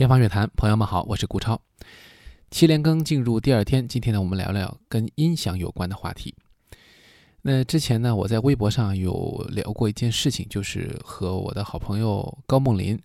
[0.00, 1.60] 天方乐坛，朋友们好，我是顾超。
[2.50, 6.34] 七连更进入第二天，今天呢，我们聊聊跟音响有关的话题。
[7.42, 12.98] 那之前呢，我在微博上有聊过一件事情，就是和我的好朋友高梦林，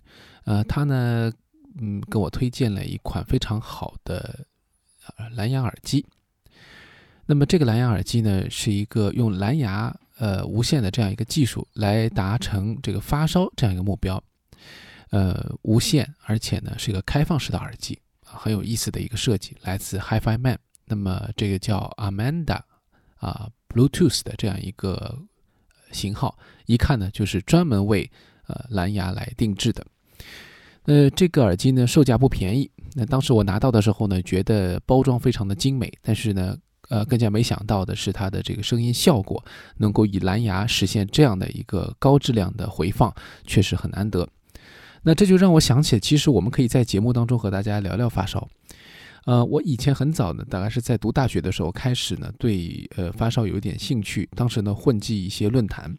[0.44, 1.30] 呃，他呢，
[1.78, 4.46] 嗯，跟我推荐了一款非常好的
[5.32, 6.02] 蓝牙耳机。
[7.26, 14.18] 那么这个蓝牙耳机呢，是一个用蓝牙呃无线的这样一个技术来达成这个发烧这样一个目标。
[15.10, 20.58] 呃，无线，而且呢是一个开放式的耳机，很有意思的一个设计，来自 HiFi Man。
[20.84, 22.60] 那么这个叫 Amanda
[23.16, 25.18] 啊 Bluetooth 的这样一个
[25.92, 28.10] 型号，一看呢就是专门为
[28.46, 29.86] 呃蓝牙来定制的。
[30.84, 32.70] 呃，这个耳机呢售价不便宜。
[32.94, 36.56] 那当时我拿到的时候呢，觉得包装非常的精美，但是呢，
[36.88, 39.44] 呃，更加没想到的是它的这个声音效果
[39.76, 43.12] 能够以蓝牙实现这样的一个高质量的回放，
[43.44, 44.28] 确实很难得。
[45.02, 48.48] 那这就让我想起，其实我们可以在节目当中和大家聊聊发烧。
[49.24, 54.28] 呃，我以前很早呢，大概是在读大学的时候开始呢，对呃发烧有一点兴趣。
[54.36, 55.92] 当时呢，混迹一些论坛，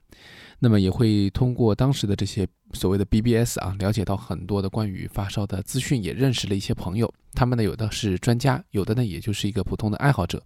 [0.60, 7.14] 那么也会通过当时的这些所谓的 BBS 啊，了解到很多的关于发烧的资讯，也认识了一些朋友。
[7.34, 10.42] 他们呢，有的是专家，有的呢，也就是一个普通的爱好者。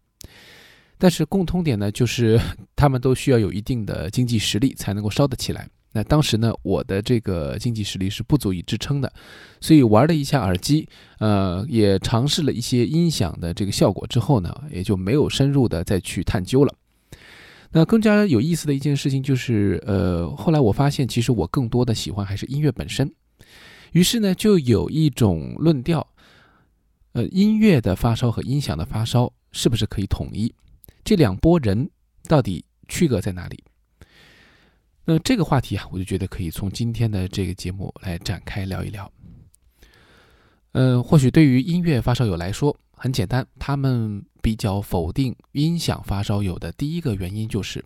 [0.97, 2.39] 但是共通点呢，就是
[2.75, 5.69] 他们都需要有一定的经济实力才能够烧得起来。
[5.93, 9.11] 那当时呢，我的这个经济实力是不足以支撑的，
[9.59, 10.87] 所以玩了一下耳机，
[11.19, 16.73] 呃，也尝试了一些音响的这个效果之后呢，也就没有深入的再去探究了。
[17.73, 23.09] 那更加有意思的一件事情就是，呃，后来我发现，其实我更多的喜欢还是音乐本身。
[23.91, 26.05] 于是呢，就有一种论调，
[27.13, 30.53] 呃，音乐的发烧和音响的发烧是不是可以统一？
[31.03, 31.89] 这两拨人
[32.27, 33.61] 到底区隔在哪里？
[35.11, 39.11] 那这个话题啊，我就觉得可以从今天的这个节目来展开聊一聊。
[40.71, 47.83] 嗯，或许对于音乐发烧友来说很简单，他们比较否定音响发烧友的第一个原因就是，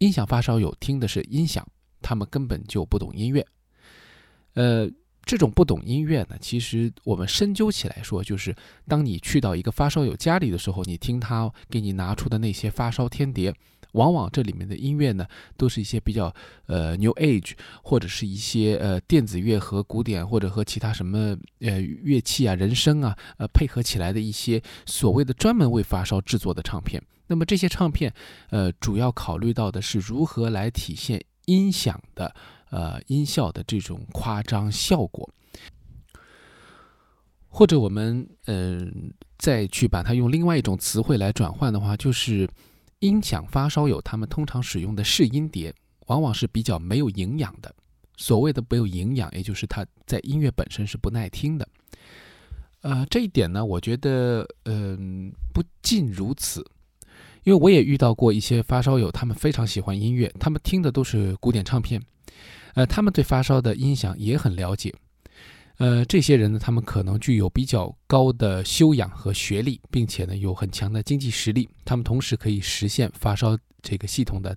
[0.00, 1.66] 音响发烧友听的是音响，
[2.02, 3.46] 他们根本就不懂音乐。
[4.52, 4.86] 呃，
[5.24, 8.54] 这种不懂音乐呢，其实我们深究起来说，就是
[8.86, 13.54] 当你去到一个发烧友家里的时候，你听他给你拿出的那些发烧天碟。
[13.96, 15.26] 往往这里面的音乐呢，
[15.56, 16.32] 都是一些比较
[16.66, 17.52] 呃 New Age，
[17.82, 27.02] 或者是一些呃电子乐和古典或者和其他什么呃乐器啊、人声啊呃配合起来的一些所谓的专门为发烧制作的唱片。
[27.26, 28.12] 那么这些唱片
[28.50, 32.34] 呃主要考虑到的是如何来体现音响的
[32.70, 35.28] 呃音效的这种夸张效果，
[37.48, 42.46] 或者我们嗯再去把它用另外一种词汇来转换的话，就是。
[43.00, 45.74] 音响发烧友他们通常使用的试音碟，
[46.06, 47.74] 往往是比较没有营养的。
[48.16, 51.68] 所谓的没有营养，也就是它在音乐本身是不耐听的。
[52.80, 56.64] 呃，这一点呢，我觉得，嗯，不尽如此。
[57.44, 62.02] 因为我也遇到过一些发烧友，他们非常喜欢音乐，他们听的都是古典唱片，
[62.74, 64.94] 呃，他们对发烧的音响也很了解。
[65.78, 71.68] 呃，这些人呢，他们可能具有比较高的修养和学历，并且呢有很强的经济实力。
[71.84, 74.56] 他们同时可以实现发烧这个系统的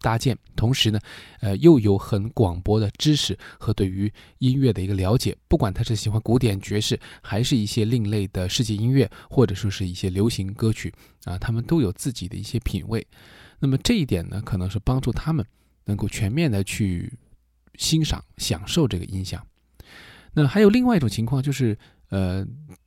[0.00, 1.00] 搭建，同时呢，
[1.40, 5.34] 呃，又有很广博的知识和对于音乐的一个了解。
[5.48, 10.92] 不管他是喜欢古典爵士，还是一些另类的世界音乐，或者说是一些流行歌曲
[11.24, 13.06] 啊，他们都有自己的一些品味。
[13.58, 15.46] 那么这一点呢，可能是帮助他们
[15.86, 17.10] 能够全面的去
[17.78, 19.42] 欣赏、享受这个音响。
[20.34, 21.78] 那还有另外一种情况，就是，
[22.08, 22.46] 呃，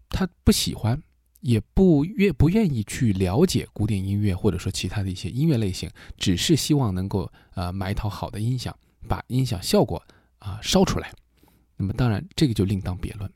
[0.10, 1.00] 他不喜欢，
[1.42, 8.76] 也不愿不愿意去了解古典音乐，或者说其他的一些音乐类型，只是希望能够呃买一套好的音响，
[9.08, 10.02] 把音响效果
[10.40, 11.14] 啊烧出来。
[11.78, 13.32] 那么当然这个就另当别论。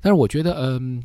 [0.00, 1.02] 但是我觉得，嗯，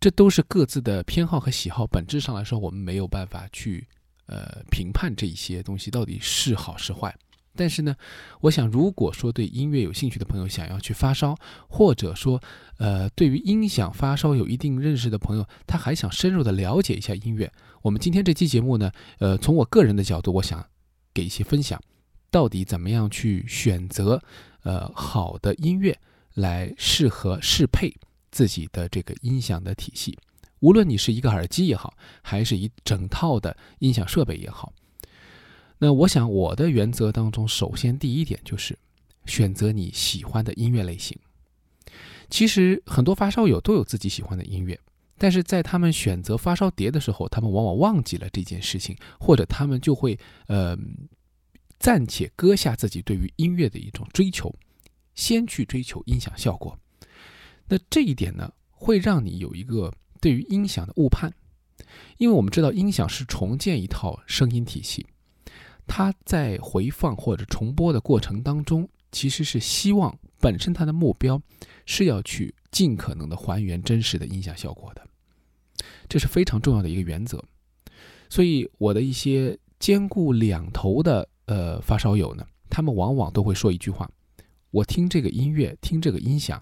[0.00, 3.86] 这都是各自的偏好和喜好，本质上来说，我们没有办法去
[4.26, 7.16] 呃评判这一些东西到底是好是坏。
[7.56, 7.96] 但是呢，
[8.42, 11.34] 我想，如果说对音乐有兴趣的朋友想要去发烧，
[11.68, 12.40] 或者说，
[12.78, 17.50] 呃，对于音响发烧有一定认识的朋友，他还想深入的了解一下音乐，
[17.82, 20.64] 我们今天这期节目呢，呃，从我个人的角度，我想
[21.14, 21.80] 给一些分享，
[22.30, 24.22] 到底怎么样去选择，
[24.62, 25.98] 呃，好的音乐
[26.34, 27.94] 来适合适配
[28.30, 30.18] 自己的这个音响的体系，
[30.60, 34.72] 无论你是一个耳机也好，还是一整套的音响设备也好。
[35.78, 38.78] 那我想，我的原则当中，首先第一点就是
[39.26, 41.18] 选择你喜欢的音乐类型。
[42.28, 44.78] 其实很多发烧友都有自己喜欢的音乐，
[45.18, 50.18] 但是在他们选择发烧碟的时候，他们往往忘记了这件事情，或者他们就会
[50.48, 50.76] 呃
[51.78, 54.54] 暂且搁下自己对于音乐的一种追求，
[55.14, 56.78] 先去追求音响效果。
[57.68, 61.32] 那这一点呢，会让你有一个对于音响的误判，
[62.16, 65.06] 因为我们知道音响是重建一套声音体系，
[65.86, 71.40] 它在回放或者重播的过程当中，其实是希望本身它的目标
[71.84, 75.06] 是要去尽可能的还原真实的音响效果的，
[76.08, 77.42] 这是非常重要的一个原则。
[78.28, 84.10] 所以我的一些兼顾两头的呃发烧友呢，他们往往都会说一句话：
[84.70, 86.60] 我听这个音乐，听这个音响。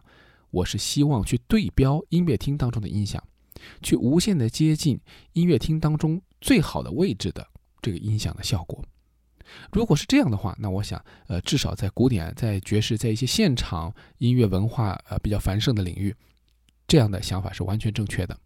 [0.50, 3.21] 我是希望去对标音乐厅当中的音响，
[3.82, 5.00] 去无限的接近
[5.32, 7.44] 音乐厅当中最好的位置的
[7.82, 8.81] 这个音响的效果。
[9.73, 16.14] 如果是这样的话，那我想，呃，至少在古典、在爵士、在一些现场音乐文化呃比较繁盛的领域，
[16.87, 18.38] 这样的想法是完全正确的。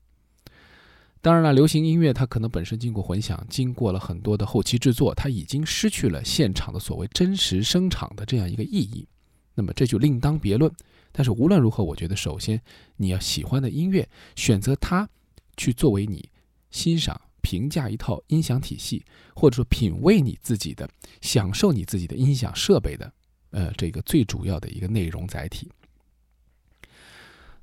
[1.20, 9.06] 当然了，流行音乐它可能本身经过混响，经过了很多的后期制作，它已经失去了现场的所谓真实声场的这样一个意义。
[9.54, 10.72] 那么这就另当别论。
[11.10, 12.60] 但是无论如何，我觉得首先
[12.96, 15.08] 你要喜欢的音乐，选择它
[15.56, 16.30] 去作为你
[16.70, 19.02] 欣赏、评价一套音响体系，
[19.34, 20.86] 或者说品味你自己的、
[21.22, 23.10] 享受你自己的音响设备的，
[23.52, 25.70] 呃，这个最主要的一个内容载体。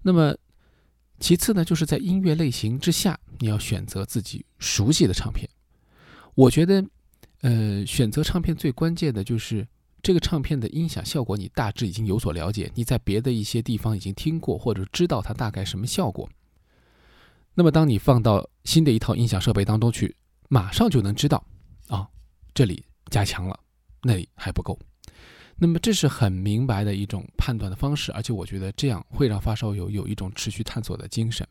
[0.01, 0.35] 那么
[1.19, 5.47] 其次呢，就是在音乐类型之下，你要选择自己熟悉的唱片。
[6.33, 6.83] 我觉得，
[7.41, 9.67] 呃，选择唱片最关键的就是。
[10.01, 16.29] 这个唱片的音响效果，你大致已经有所了解，你在别的一些地方已经听过，或者知道它大概什么效果。
[17.55, 20.13] 那么，当你放到新的一套音响设备当中去，
[20.49, 21.41] 马上就能知道，
[21.87, 22.05] 啊，
[22.53, 23.57] 这里加强了，
[24.01, 24.77] 那里还不够。
[25.55, 31.47] 那么，这是很明白的一种判断的方式，而且我觉得这样会让发烧友有一种持续探索的精神。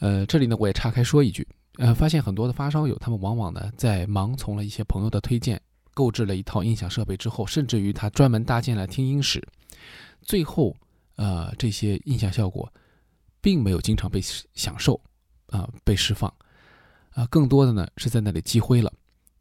[0.00, 5.60] 呃，这里呢，我也岔开说一句，呃，发现很多的发烧友，他们往往呢，在盲从了一些朋友的推荐。
[5.92, 9.46] 购置了一套音响设备之后，甚至于他专门搭建了听音室，
[10.22, 10.74] 最后，
[11.16, 12.72] 呃，这些音响效果
[13.40, 14.20] 并没有经常被
[14.54, 14.98] 享受，
[15.50, 16.32] 啊，被释放，
[17.10, 18.92] 啊，更多的呢是在那里积灰了。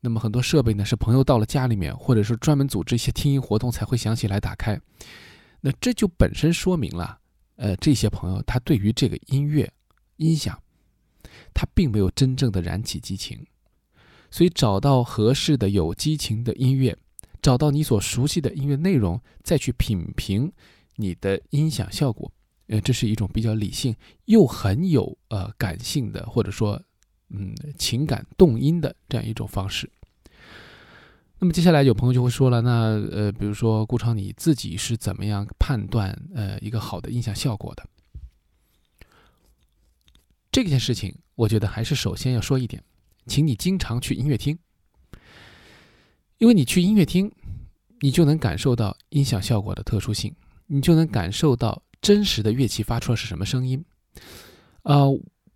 [0.01, 4.79] 那么很多设备呢是朋友到了家里面，或者是专门组织一些听音活动才会想起来打开。
[5.61, 7.19] 那这就本身说明了，
[7.55, 9.71] 呃，这些朋友他对于这个音乐
[10.17, 10.57] 音响，
[11.53, 13.45] 他并没有真正的燃起激情。
[14.31, 16.95] 所以，找到合适的有激情的音乐，
[17.41, 20.51] 找到你所熟悉的音乐内容，再去品评
[20.97, 22.31] 你的音响效果，
[22.69, 23.95] 呃，这是一种比较理性
[24.25, 26.81] 又很有呃感性的，或者说
[27.29, 29.89] 嗯情感动因的这样一种方式。
[31.39, 32.71] 那么接下来有朋友就会说了，那
[33.11, 37.85] 呃，比如说顾超你自己是怎么样判断呃一个好的音响效果的？
[40.51, 42.83] 这件事情，我觉得还是首先要说一点。
[43.25, 44.57] 请你经常去音乐厅，
[46.39, 47.31] 因为你去音乐厅，
[47.99, 50.35] 你就能感受到音响效果的特殊性，
[50.65, 53.83] 你就能感受到真实的乐器发出的是什么声音。
[54.83, 55.07] 呃，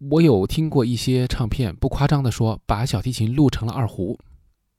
[0.10, 4.20] 我有听过一些唱片，不夸张的说，把小提琴录成了二胡，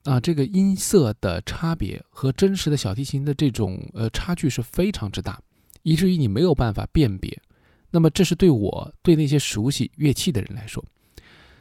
[0.05, 5.41] 啊，这个音色的差别和真实的小提琴的这种呃差距是非常之大，
[5.83, 7.41] 以至于你没有办法辨别。
[7.91, 10.85] 那么，这是对我对那些熟悉乐器的人来说。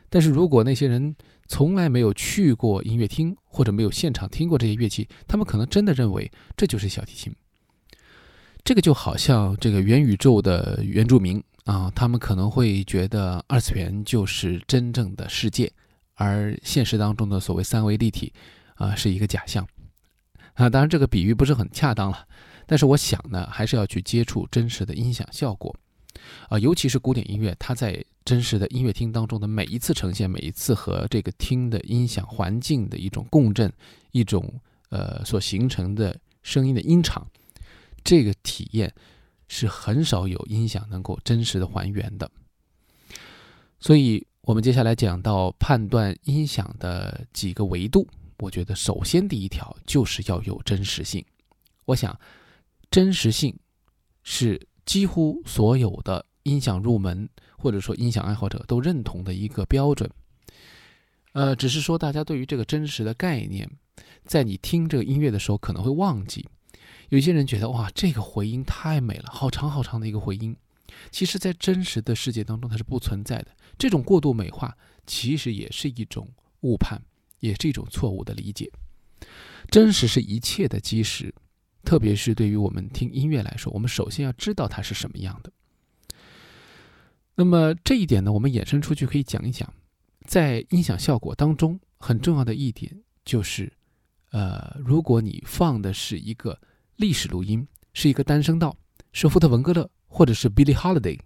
[0.10, 1.16] 但是如果那些人
[1.48, 7.34] 从来没有去过音乐厅，或者没有现场听过这些乐器，他们可能真的认为这就是小提琴。
[8.64, 15.70] 这个就好像这个元宇宙的原住民啊，他们可能会觉得二次元就是真正的世界，
[16.16, 18.32] 而现实当中的所谓三维立体
[18.76, 19.68] 啊是一个假象
[20.54, 20.70] 啊。
[20.70, 22.26] 当然这个比喻不是很恰当了，
[22.66, 25.76] 但是我想呢，还是要去接触真实的音响效果。
[26.48, 33.70] 啊，尤其是古典音乐，它在真实的音乐厅当中的每一次呈现，每一次和这个厅的音响环境的一种共振，
[34.12, 34.54] 一种
[34.88, 37.28] 呃所形成的声音的音场，
[38.04, 38.94] 这个体验
[39.48, 42.30] 是很少有音响能够真实的还原的。
[43.80, 48.08] 所以，我们接下来讲到判断音响的几个维度，
[48.40, 51.24] 我觉得首先第一条就是要有真实性。
[51.86, 52.20] 我想，
[52.92, 53.58] 真实性
[54.24, 54.68] 是。
[54.86, 60.12] 几乎所有的音响入门或者说音响爱好者都认同的一个标准，
[61.32, 63.66] 呃，只是说大家对于这个真实的概念，
[64.26, 66.46] 在你听这个音乐的时候可能会忘记。
[67.14, 70.58] 有些人觉得哇，这个回音太美了，好长好长的一个回音，
[71.12, 73.50] 其实，在真实的世界当中它是不存在的。
[73.78, 76.28] 这种过度美化其实也是一种
[76.62, 77.00] 误判，
[77.40, 78.72] 也是一种错误的理解。
[79.70, 81.32] 真实是一切的基石。
[81.84, 85.52] 特别是对于我们听音乐来说，我们首先要知道它是什么样的。
[87.36, 89.72] 那么这一点呢，我们衍生出去可以讲一讲，
[90.26, 93.72] 在音响效果当中很重要的一点就是，
[94.32, 96.60] 呃，如果你放的是一个
[96.96, 98.76] 历史录音，是一个单声道，
[99.12, 101.20] 是福特文格勒或者是 Billie Holiday，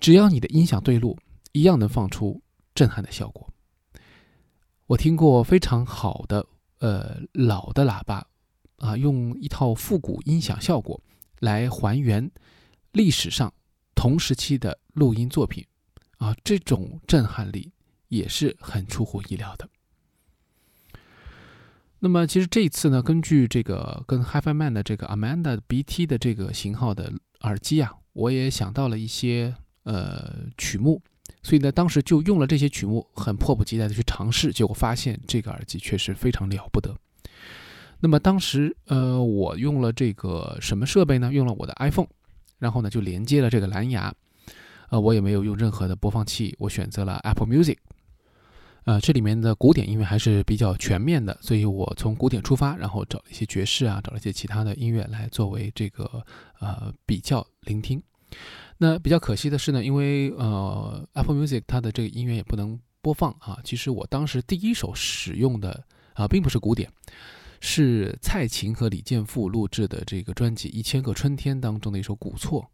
[0.00, 1.18] 只要你的音响对路，
[1.52, 2.42] 一样能放出
[2.74, 3.48] 震撼的效果。
[4.86, 6.46] 我听过非常好的
[6.78, 8.26] 呃老的喇叭
[8.78, 11.00] 啊，用一套复古音响效果
[11.40, 12.30] 来还原
[12.92, 13.52] 历史上
[13.94, 15.64] 同时期的录音作品
[16.18, 17.72] 啊，这种震撼力
[18.08, 19.68] 也是很出乎意料的。
[22.04, 31.00] 那么其实这一次呢，根据这个跟 HiFiMan 的这个 Amanda BT 的这个型号的耳机啊，我也想到了一些呃曲目，
[31.42, 36.94] 所以呢，当时就用了这些曲目，很迫不及待的去尝试，结果发现这个耳机确实非常了不得。
[38.00, 41.32] 那么当时呃，我用了这个什么设备呢？
[41.32, 42.08] 用了我的 iPhone，
[42.58, 44.14] 然后呢就连接了这个蓝牙，
[44.90, 47.78] 呃，我也没有用任何的播放器，我选择了 Apple Music。
[48.84, 56.22] 呃，这里面的古典音乐还是比较全面的，所以我从古典出发，然后找了一些爵士啊，找了一些其他的音乐来作为这个
[56.60, 58.02] 呃比较聆听。
[58.76, 63.58] 那比较可惜的是呢，因为呃 Apple Music 它的这个音乐也不能播放啊。
[63.64, 66.90] 其实我当时第一首使用的啊，并不是古典。
[67.66, 72.70] 是蔡琴和李健富录制的这个专辑《一千个春天》当中的一首古错，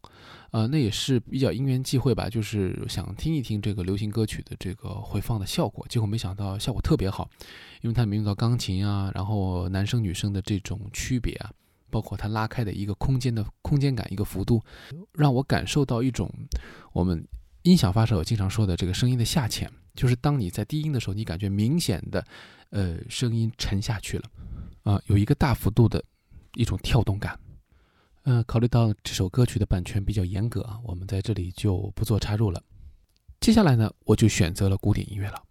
[0.50, 7.30] 呃，那也是比较因缘际会吧，就是想听一听这个流行歌曲的这个回放的效果，结果没想到效果特别好，
[7.82, 11.52] 因为它里面用到钢琴啊，然后男生女生的这种区别啊，
[11.88, 14.60] 包括它拉开的一个空间的空间感一个幅度，
[15.12, 16.28] 让我感受到一种
[16.92, 17.24] 我们
[17.62, 22.26] 音响发烧友经常说的这个声音的下潜，就是当你在低音的时候，你感觉明显的
[22.70, 24.24] 呃声音沉下去了。
[24.90, 26.02] 啊，有一个大幅度的
[26.54, 27.38] 一种跳动感。
[28.24, 32.60] 嗯，考虑到这首歌曲的版权比较严格啊，我们在这里就不做插入了。
[33.38, 35.42] 接下来呢，我就选择了古典音乐了。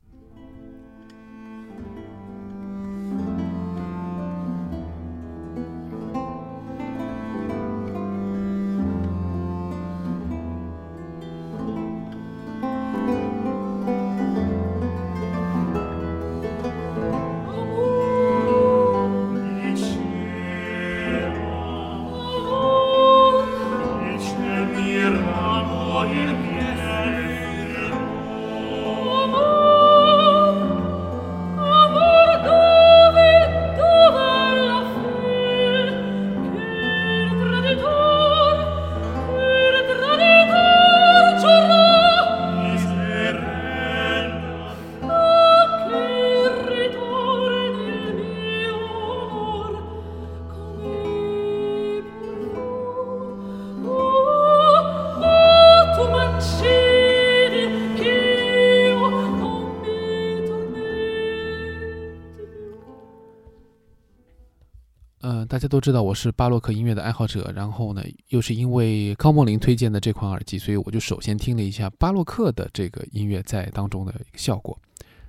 [65.49, 74.79] 大家都知道我是巴洛克音乐的爱好者，然后呢，又是因为高梦玲推荐的这款耳机，所以我就首先听了一下巴洛克的这个音乐在当中的一个效果。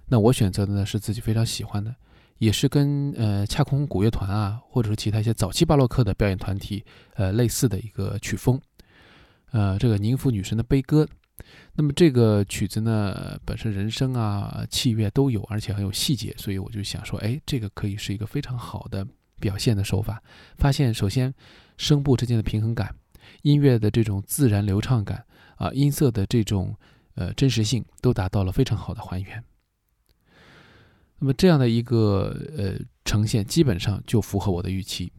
[0.06, 1.96] 那我选择的呢是自己非常喜欢的，
[2.36, 6.84] 也是跟呃恰空古乐团啊，或者说其他一些早期巴洛克的表演团体
[7.14, 8.60] 呃类似的一个曲风，
[9.52, 11.08] 呃，这个宁芙女神的悲歌。
[11.72, 19.06] 那么这个曲子呢本身人声啊器乐都有，而且很有细节，所以我就想说，哎，这个可以是一个非常好的。
[19.40, 20.22] 表现的手法，
[20.58, 21.34] 发现首先
[21.76, 22.94] 声部之间的平衡感，
[23.42, 25.24] 音乐的这种自然流畅感
[25.56, 26.76] 啊，音色的这种
[27.14, 29.42] 呃真实性都达到了非常好的还原。
[31.18, 35.12] 那么这样的一个呃呈现，基本上就符合我的预期。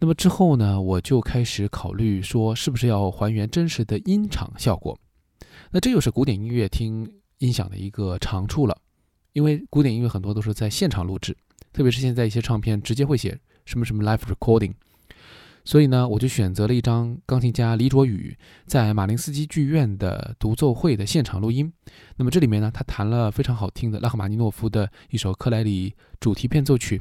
[0.00, 4.98] 那么之后呢，我就开始考虑说，是不是要还原真实的音场效果？
[5.70, 7.06] 那这又是古典音乐听
[7.38, 8.76] 音响的一个长处了，
[9.32, 11.36] 因为古典音乐很多都是在现场录制，
[11.72, 13.38] 特别是现在一些唱片直接会写。
[13.68, 14.72] 什么什么 live recording，
[15.62, 18.34] 所以呢，我就选择了一张钢琴家李卓宇
[18.64, 21.70] 在马林斯基剧院的独奏会的现场录音。
[22.16, 26.98] 那么这里面呢，他弹了非常好听的拉赫玛尼诺夫的一首克莱里主题变奏曲，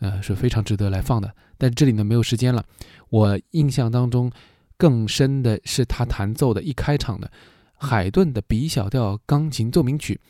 [0.00, 1.32] 呃，是非常值得来放的。
[1.56, 2.64] 但这里呢没有时间了。
[3.10, 4.28] 我印象当中
[4.76, 7.30] 更深的是他弹奏的一开场的
[7.76, 10.20] 海顿的 B 小调钢琴奏鸣曲。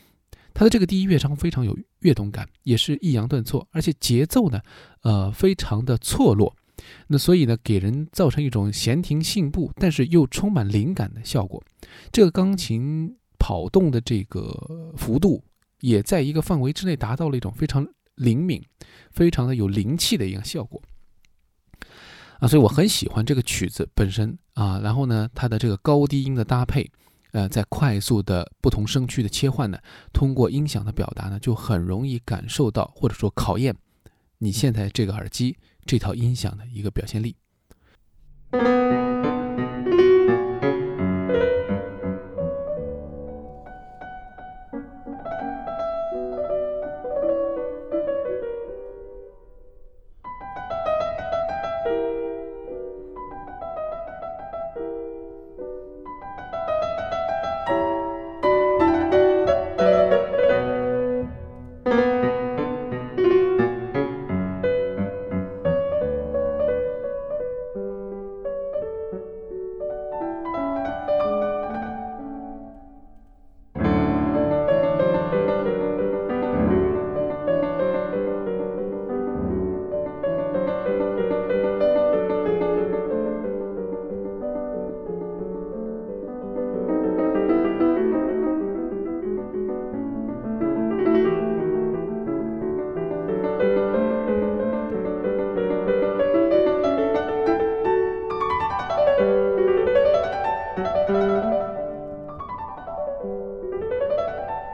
[0.55, 4.61] 它的这个第一乐章非常有乐动感，也是抑扬顿挫，而且节奏呢，
[5.03, 6.57] 呃，非常的错落。
[7.07, 11.63] 那所以呢，给人造成一种闲庭信步，但是又充满灵感的效果。
[12.11, 15.43] 这个钢琴跑动的这个幅度，
[15.81, 18.63] 也在一个范围之内达到了一种非常灵敏、
[19.11, 20.83] 非常的有灵气的一个效果。
[22.39, 24.81] 啊，所以我很喜欢这个曲子本身啊。
[24.81, 26.91] 然后呢，它的这个高低音的搭配。
[27.33, 29.79] 呃，在快速的不同声区的切换呢，
[30.13, 33.75] 通过音响的表达呢，就很容易感受到或者说考验
[34.39, 37.37] 你现在这个耳机这套音响的一个表现力。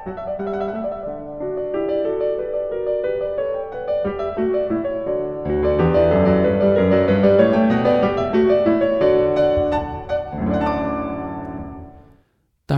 [0.04, 0.12] 当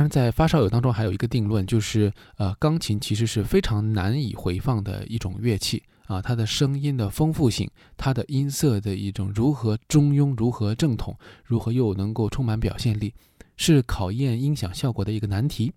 [0.01, 13.13] 然在发烧友当中还有一个定论就是呃钢琴其实是非常难以回放的一种乐器啊它的声音的丰富性它的音色的一种如何中庸如何正统如何又能够充满表现力
[13.57, 15.73] 是考验音响效果的一个难题。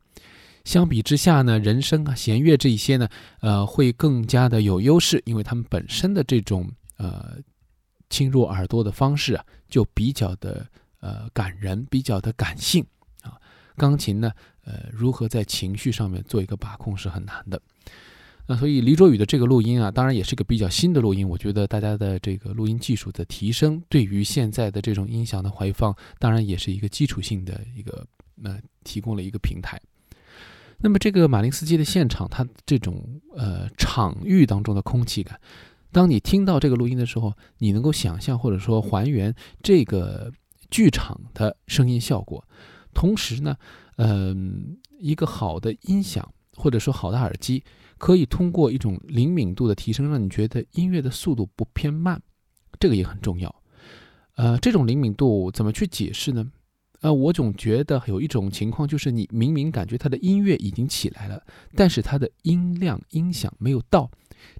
[0.70, 3.10] 相比之下呢，人声啊、弦乐这一些呢，
[3.40, 7.40] 呃，会更加的有优势，因为他们本身的这种呃
[8.12, 10.64] 侵入耳朵的方式啊，就比较的
[11.00, 12.86] 呃感人，比较的感性
[13.24, 13.34] 啊。
[13.78, 14.32] 钢琴呢，
[14.64, 17.60] 呃，如何在情绪上面做一个把控是很难的。
[18.46, 28.06] 那所以李卓宇的这个录音啊，当然也是个比较新的录音，我觉得大家的这个录音技术的提升，对于现在的这种音响的回放，当然也是一个基础性的一个
[28.44, 29.82] 呃提供了一个平台。
[30.82, 35.40] 那么这个马林斯基的现场，它这种呃场域当中的空气感，
[35.92, 40.32] 当你听到这个录音的时候，你能够想象或者说还原这个
[40.72, 42.44] 剧场的声音效果。
[42.94, 43.56] 同时呢，
[43.98, 47.64] 嗯，一个好的音响或者说好的耳机，
[47.98, 52.22] 可以通过一种灵敏度的提升，让你觉得音乐的速度不偏慢，
[52.80, 53.54] 这个也很重要。
[54.36, 56.50] 呃，这种灵敏度怎么去解释呢？
[57.02, 61.42] 呃，我总觉得有一种情况，就是你明明感觉它的音乐已经起来了，
[61.74, 64.12] 但是它的音量、音响没有到，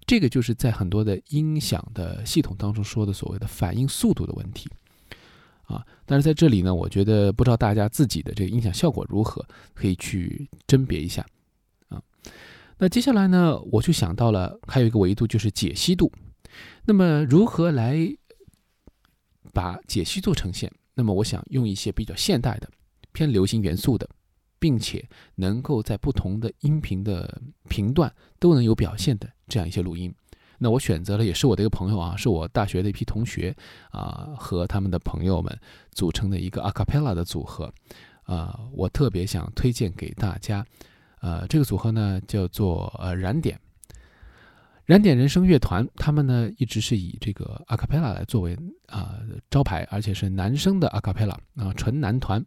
[0.08, 4.70] 这个就是在很多的音响的系统当中说的所谓的反应速度的问题
[5.64, 5.86] 啊。
[6.06, 11.26] 但是在这里呢，我觉得不知道大家自己的这个音响效果如何，可以去甄别一下
[11.90, 12.02] 啊。
[12.78, 16.10] 那接下来呢，我就想到了还有一个维度就是解析度，
[16.86, 18.00] 那么如何来
[19.52, 20.72] 把解析度呈现？
[20.94, 22.70] 那么我想用一些比较现代的、
[23.12, 24.10] 偏流行元素的，
[24.60, 30.14] 并且能够在不同的音频的频段都能有表现的这样一些录音。
[30.58, 33.56] 那我选择了，也是我的一个朋友啊，是我大学的一批同学
[33.92, 35.58] 啊和他们的朋友们
[35.92, 37.74] 组成的一个 a cappella 的组合
[38.24, 40.66] 啊，我特别想推荐给大家。
[41.22, 43.58] 呃，这个组合呢叫做呃燃点。
[44.90, 52.44] 燃点人声乐团，他们呢一直是以这个阿卡贝拉来作为啊招牌，而且是男生的阿卡贝拉啊，纯男团。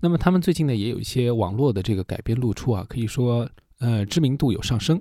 [0.00, 3.46] 那么他们最近呢也有一些网络的这个改编露出啊，可以说
[3.78, 4.98] 呃知名度有上升。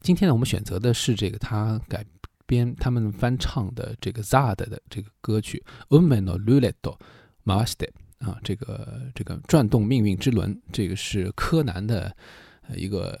[0.00, 2.02] 今天呢我们选择的是这个他改
[2.46, 5.62] 编他们翻唱的这个 Zad 的这个歌曲
[5.94, 6.96] 《Umeno Luleto
[7.44, 7.90] m a s t e
[8.26, 12.16] 啊，这个这个转动命运之轮，这个是柯南的
[12.74, 13.20] 一个。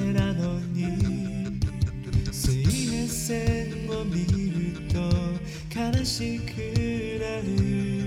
[6.05, 8.00] siquiera ir.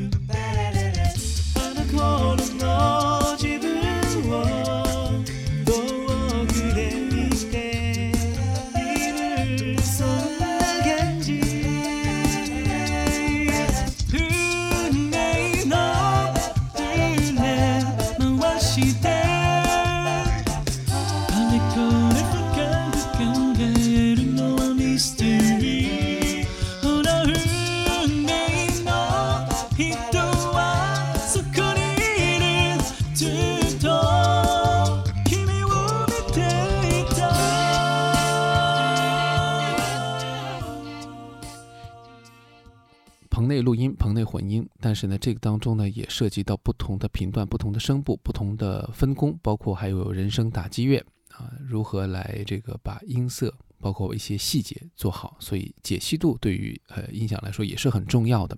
[43.34, 58.56] 棚内录音、棚内混音，但是呢，这个当中呢也涉及到不同的频段、不同的声部、不同的分工，包括还有人声打击乐啊，如何来这个把音色，包括一些细节做好，所以解析度对于呃音响来说也是很重要的。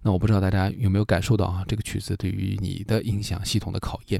[0.00, 4.18] 那我不知道大家有没有感受到啊，这个曲子对于你的音响系统的考验。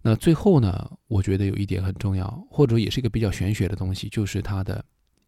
[0.00, 4.82] 那最后呢，我觉得有一点很重要，或者也是一个比较玄学的东西，就是它的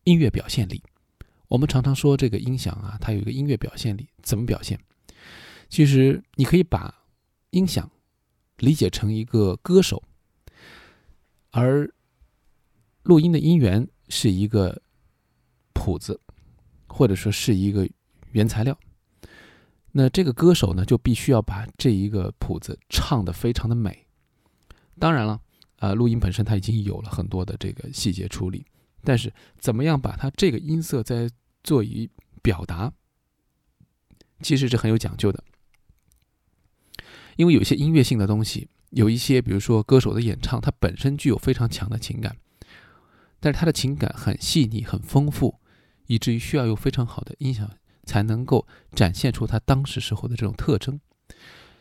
[0.05, 0.83] 音乐表现力。
[1.49, 4.79] 我们常常说这个音响啊，它有一个音乐表现力，怎么表现？
[5.69, 6.95] 其实你可以把
[7.51, 7.91] 音响
[8.59, 10.03] 理解成一个歌手，
[11.51, 11.93] 而
[13.03, 14.81] 录音的音源是一个
[15.73, 16.21] 谱子，
[16.87, 17.89] 或者说是一个
[18.33, 18.79] 原材料。
[19.93, 24.07] 那这个歌手呢，就必须要把这一个谱子唱得非常的美。
[24.99, 25.41] 当然了，
[25.77, 28.65] 啊，录音本身它已经有了很多的这个细节处理。
[29.05, 31.29] 但是，怎么样把它这个音色再
[31.63, 32.11] 做以
[32.43, 32.93] 表达，
[34.41, 35.45] 其实是很有讲究的。
[37.37, 42.37] 因为有一些音乐性的东西，有一些比如说歌手的演唱，它本身具有非常强的情感。
[43.41, 45.61] 但是他的情感很细腻、很丰富，
[46.07, 47.71] 以至于需要用非常好的音响
[48.05, 50.99] 才能够展现出他当时时候的这种特征。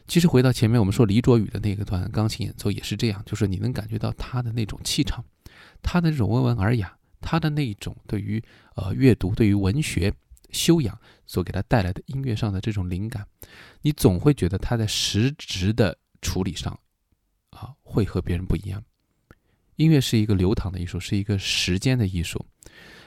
[0.05, 5.23] 其实回到前面我们说李卓宇的那个段钢琴演奏也是这样，就是你能感觉到他的那种气场，
[5.81, 8.43] 他的这种温文尔雅，他的那一种对于
[8.75, 10.13] 呃阅读、对于文学
[10.51, 13.25] 修养所给他带来的音乐上的这种灵感，
[13.81, 16.77] 你总会觉得他在实质的处理上
[17.49, 18.83] 啊会和别人不一样。
[19.77, 22.45] 音乐是一个流淌的艺术，是一个时间的艺术，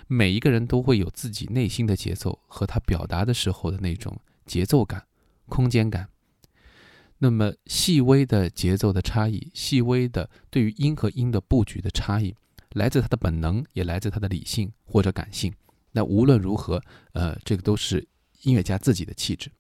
[0.09, 5.07] 每一个人都会有自己内心的节奏和他表达的时候的那种节奏感、
[5.49, 6.09] 空间感。
[7.19, 12.35] 那么细微的节奏的差异，细微的对于音和音的布局的差异，
[12.77, 15.53] 来自他的本能，也来自他的理性或者感性。
[15.93, 16.81] 那无论如何，
[17.13, 18.07] 呃，这个都是
[18.43, 19.51] 音乐家自己的气质。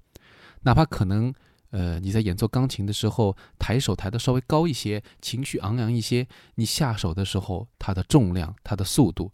[0.62, 1.32] 哪怕可能，
[1.70, 6.26] 呃，你在演奏钢琴的时候，抬手抬得稍微高一些，情绪昂扬一些，
[6.56, 9.32] 你下手的时候，它的重量、它的速度，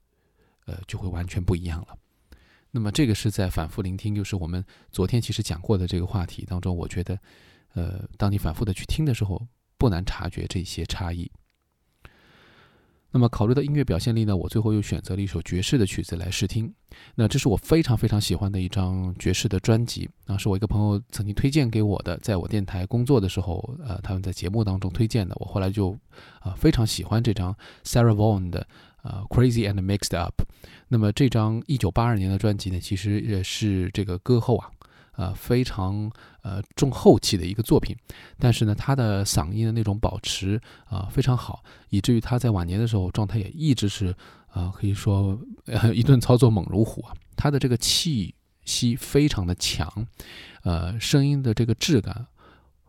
[0.66, 1.98] 呃，就会完全不一样了。
[2.70, 7.18] 那么这个是在反复聆听，就是我们昨天其实讲过的这个话题当中，我觉得。
[7.74, 11.32] 呃，当你反复的去听的时候，不难察觉这些差异。
[13.14, 16.72] 那么，考虑到音乐表现力呢，我最后又选择了一首爵士的曲子来试听。
[17.14, 25.36] 那这是我非常非常喜欢的一张爵士的专辑啊，是我一个朋友曾经推荐给我的，在我电台工作的时候，呃，他们在节目当中推荐的。
[25.38, 25.96] 我后来就
[26.40, 28.66] 啊非常喜欢这张 Sarah Vaughan 的
[29.02, 30.42] 呃 Crazy and Mixed Up。
[30.88, 34.70] 那么这张一九八二年的专辑呢，其实也是这个歌后啊。
[35.16, 36.10] 呃，非常
[36.42, 37.96] 呃重后期的一个作品，
[38.38, 44.14] 但是呢，他的嗓音的那种保持啊非常好，以至于他在晚年的时候状态也一直是
[44.48, 45.38] 啊可以说
[45.94, 50.06] 一顿操作猛如虎啊，他的这个气息非常的强，
[50.62, 52.26] 呃，声音的这个质感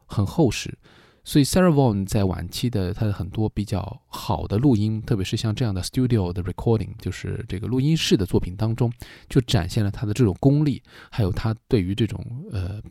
[0.06, 0.78] 很厚实。
[1.26, 8.92] 所以，Sarah Vaughan 在晚期的他的很多比较好的录音，特别是像这样的 studio 的 recording，就是这个录音室的作品当中，
[9.30, 12.82] 就展现了他的这种功力，还有他对于这种呃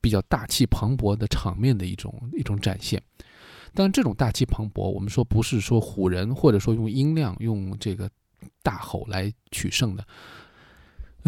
[0.00, 3.00] 比较大气磅礴的场面的一种一种展现。
[3.74, 8.10] 当然，这种大气磅礴，我们说不是说唬人，或者说用音量、用这个
[8.62, 10.04] 大吼来取胜的。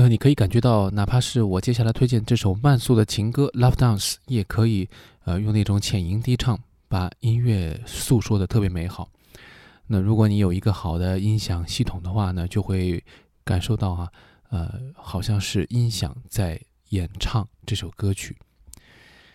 [0.01, 4.89] 呃，你可以感觉到，哪怕是我接下来推荐这首慢速的情歌《Love Dance》，也可以。
[5.25, 6.59] 呃，用那种浅吟低唱，
[6.89, 9.11] 把音乐诉说的特别美好。
[9.89, 13.05] 那如果你有一个好的音响系统的话呢，就会
[13.45, 14.11] 感受到啊，
[14.49, 16.59] 呃，好像是音响在
[16.89, 18.35] 演唱这首歌曲，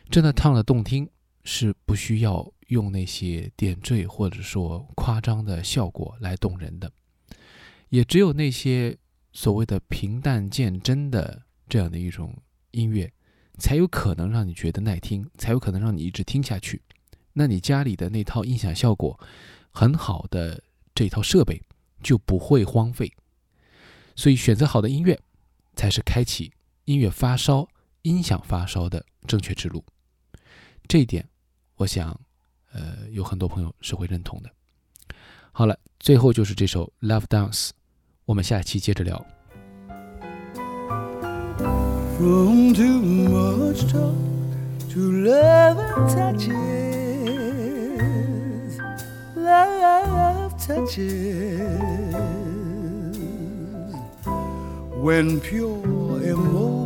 [0.09, 1.07] 真的唱的动听，
[1.43, 6.91] 是不需要用那些点缀或者说夸张的效果来动人的。
[7.89, 8.97] 也只有那些
[9.35, 12.35] 所谓的平淡见真的这样的一种
[12.71, 13.11] 音乐。
[13.57, 16.81] 才有可能让你觉得耐听，才有可能让你一直听下去。
[17.31, 19.17] 那你家里的那套音响效果
[19.71, 20.61] 很好的
[20.93, 21.61] 这套设备
[22.03, 23.09] 就不会荒废。
[24.13, 25.17] 所以选择好的音乐，
[25.73, 26.51] 才是开启
[26.83, 27.65] 音乐发烧、
[28.01, 29.85] 音响发烧的正确之路。
[30.85, 31.25] 这一点，
[31.75, 32.19] 我想，
[32.73, 34.51] 呃，有很多朋友是会认同的。
[35.53, 37.69] 好了，最后就是这首《Love Dance》，
[38.25, 39.23] 我们下一期接着聊。
[42.17, 44.15] From too much talk
[44.93, 46.49] to love and touches,
[49.35, 51.75] love touches.
[55.03, 56.84] When pure emotion